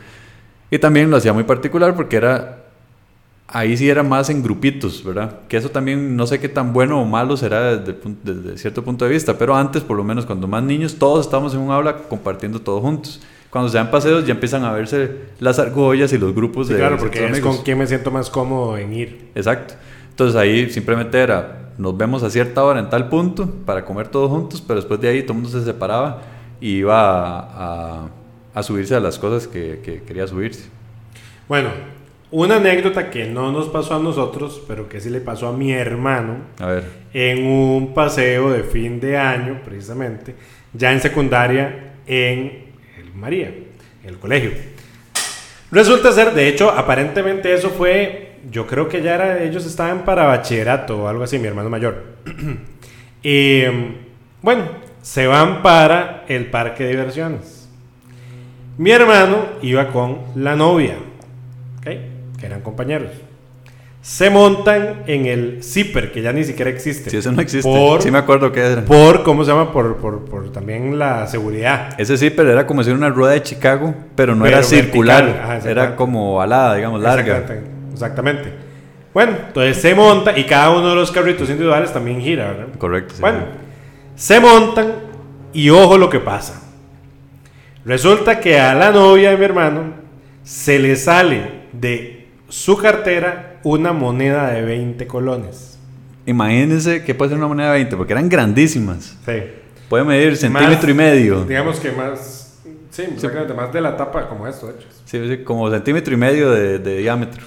[0.71, 2.64] Y también lo hacía muy particular porque era,
[3.55, 5.39] ahí sí era más en grupitos, ¿verdad?
[5.49, 9.13] Que eso también no sé qué tan bueno o malo será desde, cierto punto de
[9.13, 12.61] vista, pero antes por lo menos cuando más niños todos estábamos en un aula compartiendo
[12.61, 13.21] todos juntos.
[13.51, 16.81] Cuando se dan paseos ya empiezan a verse las argollas y los grupos Sí, de
[16.81, 19.29] claro, porque es con quien me siento más cómodo en ir.
[19.35, 19.75] Exacto.
[20.11, 24.29] Entonces ahí simplemente era, nos vemos a cierta hora en tal punto para comer todos
[24.31, 26.23] juntos, pero después de ahí todo el mundo se separaba
[26.61, 27.39] y iba a,
[28.03, 28.09] a-
[28.55, 30.65] a subirse a las cosas que, que quería subirse.
[31.49, 31.69] Bueno,
[32.35, 35.73] una anécdota que no nos pasó a nosotros, pero que sí le pasó a mi
[35.73, 40.35] hermano A ver, en un paseo de fin de año, precisamente,
[40.73, 42.65] ya en secundaria en
[42.99, 43.55] el María,
[44.03, 44.51] en el colegio.
[45.71, 50.25] Resulta ser, de hecho, aparentemente eso fue, yo creo que ya era, ellos estaban para
[50.25, 52.03] bachillerato o algo así, mi hermano mayor.
[54.43, 54.65] bueno,
[55.03, 57.71] se van para el parque de diversiones.
[58.77, 60.97] Mi hermano iba con la novia,
[61.79, 62.14] ¿ok?
[62.45, 63.11] Que eran compañeros.
[64.03, 67.09] Se montan en el zipper, que ya ni siquiera existe.
[67.09, 68.85] si eso no existe, Por, sí me acuerdo que era.
[68.85, 69.73] por ¿cómo se llama?
[69.73, 71.95] Por, por, por también la seguridad.
[71.97, 75.41] Ese sí, pero era como decir una rueda de Chicago, pero no Pero era circular,
[75.43, 77.39] ajá, era como alada, digamos, larga.
[77.39, 77.93] Exactamente.
[77.95, 78.53] exactamente.
[79.15, 82.67] Bueno, entonces se monta y cada uno de los carritos individuales también gira, ¿verdad?
[82.77, 83.15] Correcto.
[83.15, 83.23] sí.
[83.23, 83.39] Bueno,
[84.17, 84.93] se montan
[85.55, 86.61] y ojo lo que pasa.
[87.87, 89.95] Resulta que a la novia de mi hermano
[90.43, 92.24] se le sale de
[92.55, 95.77] su cartera una moneda de 20 colones.
[96.25, 99.17] Imagínense que puede ser una moneda de 20, porque eran grandísimas.
[99.27, 99.33] Sí.
[99.89, 101.45] Puede medir centímetro Más, y medio.
[101.45, 102.61] Digamos que más.
[102.91, 104.87] Sí, exactamente, más de la tapa como esto, de hecho.
[105.05, 107.43] Sí, sí, como centímetro y medio de, de diámetro.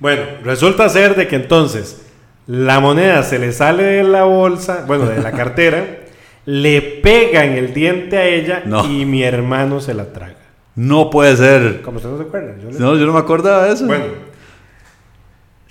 [0.00, 2.06] Bueno, resulta ser de que entonces
[2.46, 5.84] la moneda se le sale de la bolsa, bueno, de la cartera,
[6.46, 8.90] le pega en el diente a ella No.
[8.90, 10.34] y mi hermano se la traga.
[10.74, 11.82] No puede ser.
[11.82, 12.54] Como usted no se acuerda.
[12.62, 13.86] yo No, yo no me acordaba de eso.
[13.86, 14.04] Bueno,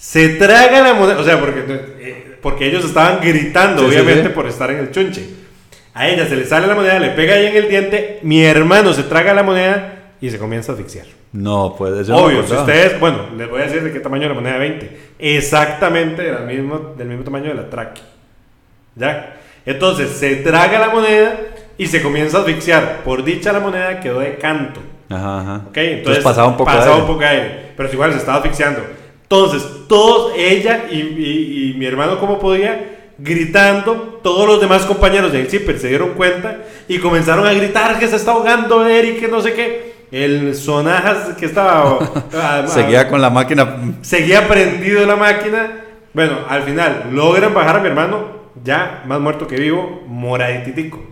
[0.05, 1.63] se traga la moneda, o sea, porque,
[1.99, 4.33] eh, porque ellos estaban gritando, Sí, obviamente, sí.
[4.35, 5.25] por estar en el chunche.
[5.95, 8.93] A ella se le sale la moneda, le pega ahí en el diente, mi hermano
[8.93, 11.07] se traga la moneda y se comienza a asfixiar.
[11.31, 14.27] No, pues yo no Obvio, si ustedes, bueno, les voy a decir de qué tamaño
[14.27, 14.97] la moneda de 20.
[15.17, 18.01] Exactamente del mismo, del mismo tamaño de la traqui.
[18.95, 19.37] ¿Ya?
[19.65, 21.39] Entonces se traga la moneda
[21.79, 23.01] y se comienza a asfixiar.
[23.03, 24.81] Por dicha la moneda quedó de canto.
[25.09, 25.61] Ajá, ajá.
[25.67, 25.77] ¿Ok?
[25.77, 27.05] Entonces, pasaba un poco de pasaba aire.
[27.05, 28.81] un poco de aire, Pero igual se estaba asfixiando.
[29.29, 35.31] Entonces, todos, ella y, y- y mi hermano, como podía, gritando, todos los demás compañeros
[35.31, 36.57] del zipper se dieron cuenta
[36.87, 39.95] y comenzaron a gritar que se está ahogando Eric, que no sé qué.
[40.11, 41.99] El sonajas que estaba.
[42.67, 43.77] Seguía con la máquina.
[44.01, 45.81] Seguía prendido la máquina.
[46.13, 48.27] Bueno, al final logran bajar a mi hermano,
[48.63, 51.03] ya más muerto que vivo, moraditico.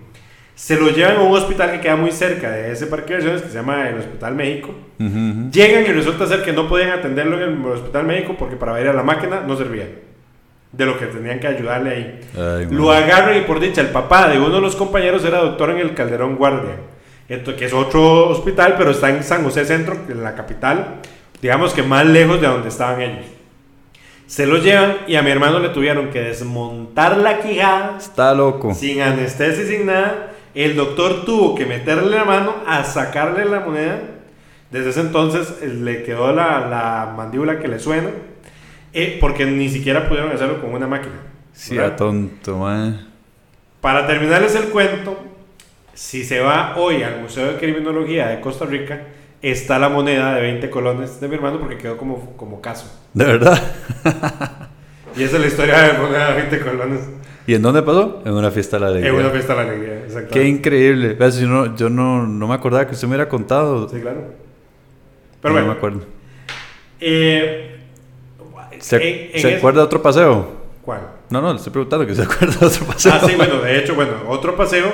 [0.56, 3.42] Se lo llevan a un hospital que queda muy cerca de ese parque de diversiones
[3.42, 4.70] que se llama el Hospital México.
[5.00, 5.52] Ujú, ujú.
[5.52, 8.88] Llegan y resulta ser que no podían atenderlo en el Hospital México porque para ir
[8.88, 9.88] a la máquina no servía.
[10.72, 12.20] De lo que tenían que ayudarle ahí.
[12.36, 15.70] Ay, Lo agarran y por dicha, el papá de uno de los compañeros era doctor
[15.72, 16.76] en el Calderón Guardia.
[17.30, 20.96] Esto que es otro hospital, pero está en San José Centro, en la capital.
[21.42, 23.26] Digamos que más lejos de donde estaban ellos.
[24.26, 28.74] Se lo llevan y a mi hermano le tuvieron que desmontar la quijada Está loco.
[28.74, 30.32] sin anestesia y sin nada.
[30.54, 34.02] El doctor tuvo que meterle la mano a sacarle la moneda.
[34.72, 38.10] Desde ese entonces eh, le quedó la, la mandíbula que le suena.
[38.94, 41.16] eh, porque ni siquiera pudieron hacerlo con una máquina.
[41.54, 41.94] Sí, ¿verdad?
[41.94, 43.08] a tonto, man.
[43.82, 45.18] Para terminarles el cuento,
[45.94, 49.08] si se va hoy al Museo de Criminología de Costa Rica,
[49.42, 53.02] está la moneda de 20 colones de mi hermano porque quedó como, como caso.
[53.14, 53.62] De verdad.
[55.16, 57.02] Y esa es la historia de la moneda de 20 colones.
[57.46, 58.22] ¿Y en dónde pasó?
[58.26, 59.14] En una fiesta de la En alegría.
[59.20, 60.30] una fiesta de la alegría, exacto.
[60.32, 61.14] Qué increíble.
[61.14, 61.38] ¿Ves?
[61.40, 63.90] Yo, no, yo no, no me acordaba que usted me hubiera contado.
[63.90, 64.22] Sí, claro.
[65.42, 66.02] Pero no bueno, me acuerdo.
[67.02, 67.70] eh,
[68.80, 70.48] ¿Se, en- en ¿se acuerda de otro paseo?
[70.82, 71.02] ¿Cuál?
[71.30, 73.12] No, no, le estoy preguntando que se acuerda de otro paseo.
[73.14, 74.92] Ah, sí, bueno, de hecho, bueno, otro paseo,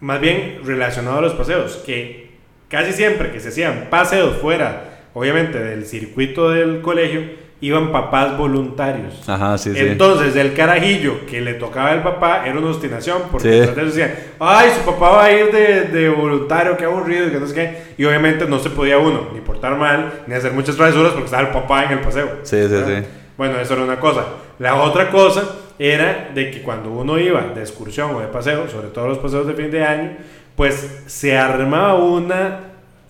[0.00, 2.30] más bien relacionado a los paseos, que
[2.68, 7.22] casi siempre que se hacían paseos fuera, obviamente, del circuito del colegio,
[7.60, 9.28] iban papás voluntarios.
[9.28, 9.78] Ajá, sí, sí.
[9.80, 13.58] Entonces, el carajillo que le tocaba al papá era una obstinación, porque Sí.
[13.58, 17.40] entonces decían, ay, su papá va a ir de, de voluntario, qué aburrido, y que
[17.40, 17.78] no sé qué.
[17.98, 21.42] Y obviamente no se podía uno ni portar mal, ni hacer muchas travesuras porque estaba
[21.42, 22.30] el papá en el paseo.
[22.44, 23.02] Sí, sí, ¿verdad?
[23.02, 23.08] sí.
[23.36, 24.24] Bueno, eso era una cosa.
[24.60, 28.88] La otra cosa era de que cuando uno iba de excursión o de paseo, sobre
[28.88, 30.10] todo los paseos de fin de año,
[30.56, 32.60] pues se armaba una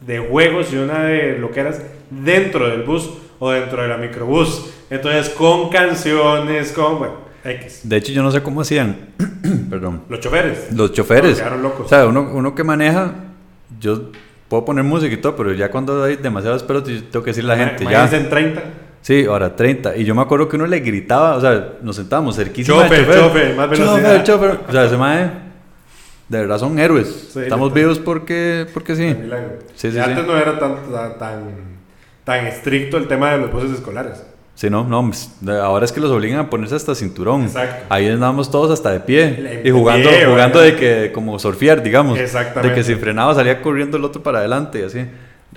[0.01, 1.81] de juegos y una de loqueras
[2.11, 4.71] dentro del bus o dentro de la microbús.
[4.91, 7.81] Entonces, con canciones, con, bueno, X.
[7.85, 9.11] De hecho, yo no sé cómo hacían.
[9.71, 10.03] Perdón.
[10.09, 10.73] Los choferes.
[10.73, 11.39] Los choferes.
[11.39, 11.87] Quedaron locos.
[11.87, 13.15] O sea, uno, uno que maneja,
[13.79, 14.11] yo
[14.49, 17.53] puedo poner música y todo, pero ya cuando hay demasiados pelos, yo tengo que decirle
[17.53, 17.91] a la gente, ya.
[17.91, 18.63] Imagínense en 30.
[19.01, 19.97] Sí, ahora 30.
[19.97, 23.21] Y yo me acuerdo que uno le gritaba, o sea, nos sentábamos cerquísima del Chofer,
[23.21, 24.25] chofer, más velocidad.
[24.25, 24.69] Chofer, chofer.
[24.69, 25.31] O sea, ese mae,
[26.29, 27.31] de verdad son héroes.
[27.33, 29.17] Sí, Estamos vivos porque, porque sí.
[29.75, 30.77] Sí, sí, antes no era tan,
[31.19, 31.78] tan,
[32.29, 34.23] tan, estricto el tema de los buses escolares.
[34.55, 37.45] Sí, no, no, pues, ahora es que los obligan a ponerse hasta cinturón.
[37.45, 37.87] Exacto.
[37.89, 39.31] Ahí andábamos todos hasta de pie.
[39.31, 42.19] De y jugando, pie, jugando de que, como surfear, digamos.
[42.19, 42.69] Exactamente.
[42.69, 45.07] De que si frenaba salía corriendo el otro para adelante y así.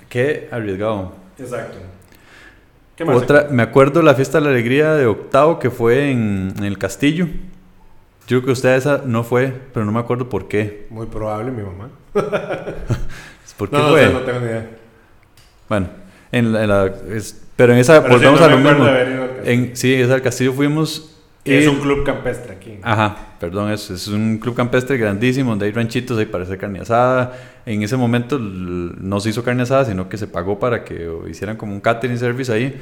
[0.08, 1.12] Qué arriesgado.
[1.38, 1.78] Exacto.
[2.96, 3.16] ¿Qué más?
[3.16, 6.78] Otra, me acuerdo la fiesta de la alegría de octavo que fue en, en el
[6.78, 7.26] castillo.
[8.28, 10.86] Yo creo que usted esa no fue, pero no me acuerdo por qué.
[10.90, 11.88] Muy probable, mi mamá.
[13.56, 14.06] ¿Por qué No, no fue?
[14.06, 14.70] sé, no tengo ni idea.
[15.68, 15.88] Bueno,
[16.32, 18.88] en la, en la- es- pero en esa Pero sí, volvemos no a lo mismo.
[19.44, 21.08] En, sí, esa al castillo fuimos.
[21.44, 22.78] Que es y- un club campestre aquí.
[22.82, 26.80] Ajá, perdón, es, es un club campestre grandísimo donde hay ranchitos ahí para hacer carne
[26.80, 27.32] asada.
[27.66, 31.56] En ese momento no se hizo carne asada, sino que se pagó para que hicieran
[31.56, 32.80] como un catering service ahí.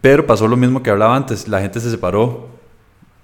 [0.00, 2.48] Pero pasó lo mismo que hablaba antes, la gente se separó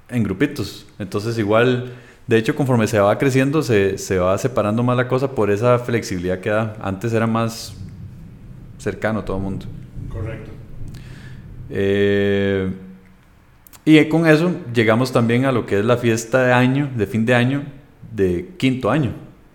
[0.09, 0.87] en grupitos.
[0.99, 1.93] Entonces igual,
[2.27, 5.79] de hecho conforme se va creciendo, se, se va separando más la cosa por esa
[5.79, 6.77] flexibilidad que da.
[6.81, 7.75] Antes era más
[8.81, 9.67] cercano todo el mundo.
[10.09, 10.51] Correcto.
[11.71, 12.71] Eh,
[13.85, 17.25] y con eso llegamos también a lo que es la fiesta de año, de fin
[17.25, 17.63] de año,
[18.13, 19.13] de quinto año,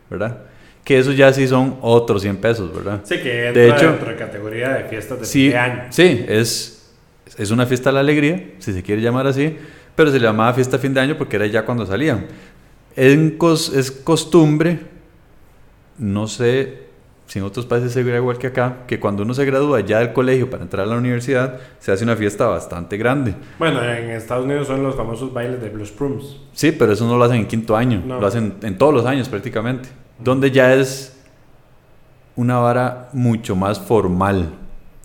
[0.10, 0.44] ¿verdad?
[0.84, 3.02] Que eso ya sí son otros 100 pesos, ¿verdad?
[3.04, 5.84] Sí, que entra De hecho- dentro de categoría de fiestas de Sí, fin de año.
[5.90, 6.94] sí, es,
[7.38, 9.56] es una fiesta de la alegría, si se quiere llamar así,
[9.96, 12.28] pero se le llamaba fiesta de fin de año porque era ya cuando salían.
[12.96, 14.80] En cos- es costumbre,
[15.98, 16.85] no sé
[17.28, 20.00] si en otros países se ve igual que acá, que cuando uno se gradúa ya
[20.00, 23.34] del colegio para entrar a la universidad, se hace una fiesta bastante grande.
[23.58, 26.38] Bueno, en Estados Unidos son los famosos bailes de Blues Prums.
[26.54, 28.20] Sí, pero eso no lo hacen en quinto año, No.
[28.20, 31.18] lo hacen en todos los años prácticamente, donde ya es
[32.36, 34.50] una vara mucho más formal.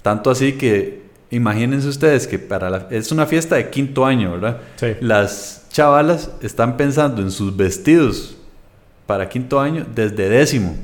[0.02, 4.58] Tanto así que imagínense ustedes que para la, es una fiesta de quinto año, ¿verdad?
[4.76, 4.88] Sí.
[5.00, 8.36] Las chavalas están pensando en sus vestidos
[9.06, 10.76] para quinto año desde décimo,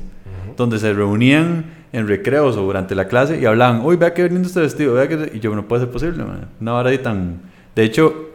[0.57, 4.47] donde se reunían en recreos o durante la clase y hablaban, uy, vea qué lindo
[4.47, 5.31] este vestido, vea que...
[5.33, 6.49] Y yo, no puede ser posible, man.
[6.59, 7.41] una vara ahí tan...
[7.75, 8.27] De hecho,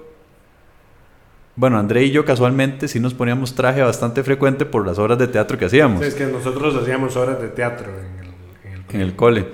[1.55, 5.27] bueno, André y yo casualmente sí nos poníamos traje bastante frecuente por las horas de
[5.27, 8.33] teatro que hacíamos Sí, es que nosotros hacíamos horas de teatro en el,
[8.65, 9.47] en el en el cole.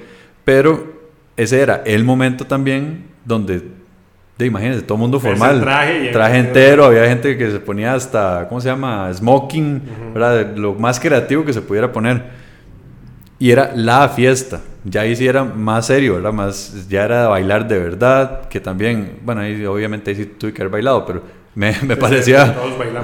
[0.44, 0.98] Pero
[1.37, 3.62] ese era el momento también donde,
[4.38, 5.61] de, imagínense, todo mundo formal.
[5.61, 9.12] traje entero, había gente que se ponía hasta, ¿cómo se llama?
[9.12, 9.83] Smoking,
[10.14, 10.57] ¿verdad?
[10.57, 12.47] Lo más creativo que se pudiera poner.
[13.38, 14.61] Y era la fiesta.
[14.85, 16.33] Ya ahí sí era más serio, ¿verdad?
[16.33, 20.53] Más, ya era de bailar de verdad, que también, bueno, ahí obviamente ahí sí tuve
[20.53, 21.22] que haber bailado, pero
[21.55, 22.46] me, me Sí, parecía...
[22.46, 22.53] sí,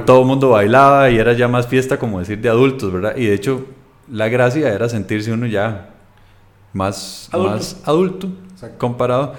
[0.05, 3.17] todo el mundo bailaba y era ya más fiesta, como decir, de adultos, ¿verdad?
[3.17, 3.67] Y de hecho,
[4.11, 5.91] la gracia era sentirse uno ya
[6.73, 7.51] más Adulto.
[7.53, 8.29] más adulto
[8.79, 9.35] comparado.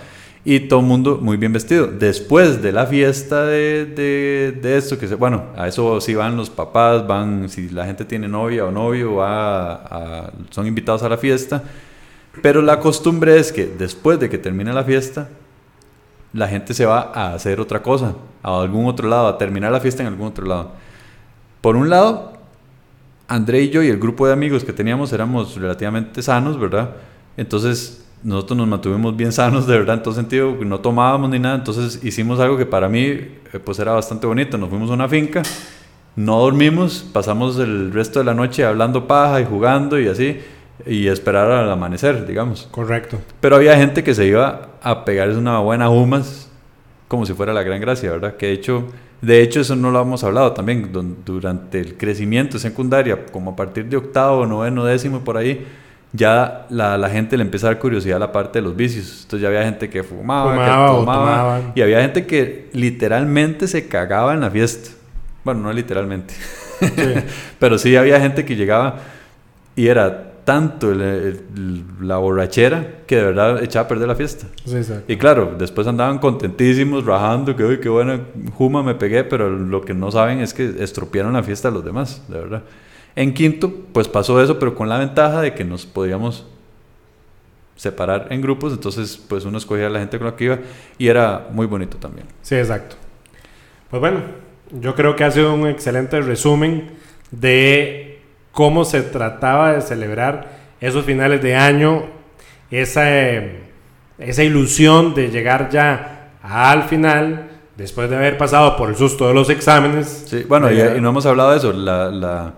[0.47, 1.87] Y todo el mundo muy bien vestido.
[1.87, 6.51] Después de la fiesta de, de, esto, que se, bueno, a eso sí van los
[6.51, 11.17] papás, van, si la gente tiene novia o novio, va a- son invitados a la
[11.17, 11.63] fiesta.
[12.43, 15.29] Pero la costumbre es que después de que termine la fiesta,
[16.31, 19.79] la gente se va a hacer otra cosa, a algún otro lado, a terminar la
[19.79, 20.73] fiesta en algún otro lado.
[21.61, 22.33] Por un lado,
[23.27, 26.91] André y yo y el grupo de amigos que teníamos éramos relativamente sanos, ¿verdad?
[27.37, 31.57] Entonces nosotros nos mantuvimos bien sanos, de verdad, en todo sentido, no tomábamos ni nada,
[31.57, 35.07] entonces hicimos algo que para mí eh, pues era bastante bonito, nos fuimos a una
[35.07, 35.43] finca,
[36.15, 40.39] no dormimos, pasamos el resto de la noche hablando paja y jugando y así,
[40.87, 42.67] y esperar al amanecer, digamos.
[42.71, 43.19] Correcto.
[43.39, 46.49] Pero había gente que se iba a pegarse una buena humas
[47.07, 48.37] como si fuera la gran gracia, ¿verdad?
[48.37, 48.87] Que de hecho,
[49.21, 50.89] de hecho eso no lo hemos hablado también,
[51.23, 55.63] durante el crecimiento secundaria, como a partir de octavo, noveno, décimo, por ahí,
[56.15, 59.21] ya la, la gente le empieza a dar curiosidad a la parte de los vicios.
[59.23, 63.87] Entonces ya había gente que fumaba, Fumaba que tomaba, y había gente que literalmente se
[63.87, 64.91] cagaba en la fiesta.
[65.43, 66.33] Bueno, no literalmente,
[66.79, 66.87] Sí.
[67.59, 68.97] pero sí había gente que llegaba
[69.75, 74.45] y era tanto el- el- la borrachera que de verdad echaba a perder la fiesta.
[74.65, 74.77] Sí.
[75.07, 78.19] Y claro, después andaban contentísimos, rajando, que uy, qué buena
[78.53, 81.83] juma me pegué, pero lo que no saben es que estropearon la fiesta de los
[81.85, 82.63] demás, de verdad.
[83.15, 86.45] En quinto, pues pasó eso, pero con la ventaja de que nos podíamos
[87.75, 90.59] separar en grupos, entonces pues uno escogía a la gente con la que iba
[90.97, 92.27] y era muy bonito también.
[92.41, 92.95] Sí, exacto.
[93.89, 94.19] Pues bueno,
[94.71, 96.91] yo creo que ha sido un excelente resumen
[97.31, 102.05] de cómo se trataba de celebrar esos finales de año,
[102.71, 103.05] esa,
[104.17, 109.33] esa ilusión de llegar ya al final, después de haber pasado por el susto de
[109.33, 110.25] los exámenes.
[110.27, 112.53] Sí, bueno, y, no hemos hablado de eso, la, la-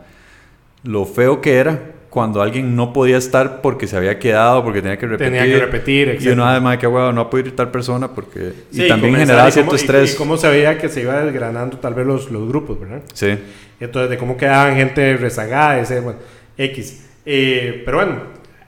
[0.87, 4.97] lo feo que era cuando alguien no podía estar porque se había quedado, porque tenía
[4.97, 5.33] que repetir.
[5.33, 6.33] Tenía que repetir, Y exacto.
[6.33, 8.53] uno además que huevo, no puede ir tal persona porque...
[8.71, 10.13] Sí, y también generaba y cierto cómo- y- estrés.
[10.13, 13.01] Y, cómo se veía que se iba desgranando tal vez los, los grupos, ¿verdad?
[13.13, 13.37] Sí.
[13.79, 16.17] Entonces, de cómo quedaban gente rezagada, ese, bueno,
[16.57, 17.05] X.
[17.25, 18.15] Eh, pero bueno,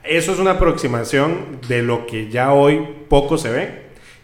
[0.04, 3.70] eso es una aproximación de lo que ya hoy poco se ve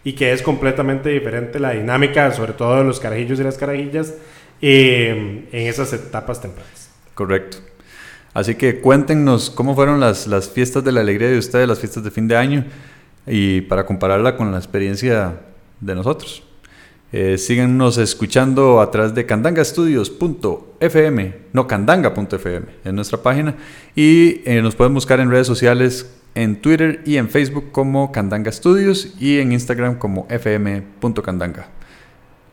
[0.03, 4.13] y que es completamente diferente la dinámica, sobre todo de los carajillos y las carajillas,
[4.62, 6.91] eh, en esas etapas tempranas.
[7.15, 7.58] Correcto.
[8.35, 12.03] Así que cuéntenos cómo fueron las, las fiestas de la alegría de ustedes, las fiestas
[12.03, 12.65] de fin de año,
[13.25, 15.39] y para compararla con la experiencia
[15.79, 16.43] de nosotros.
[17.13, 23.55] Eh, síganos escuchando a través de candangastudios.fm, no candanga.fm, en nuestra página,
[23.95, 28.51] y eh, nos pueden buscar en redes sociales, en Twitter y en Facebook como Candanga
[28.51, 31.69] Studios y en Instagram como fm.candanga.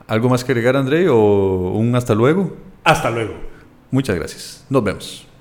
[0.07, 2.57] ¿Algo más que agregar, André, o un hasta luego?
[2.85, 3.35] Hasta luego.
[3.91, 4.65] Muchas gracias.
[4.71, 5.32] Nos vemos.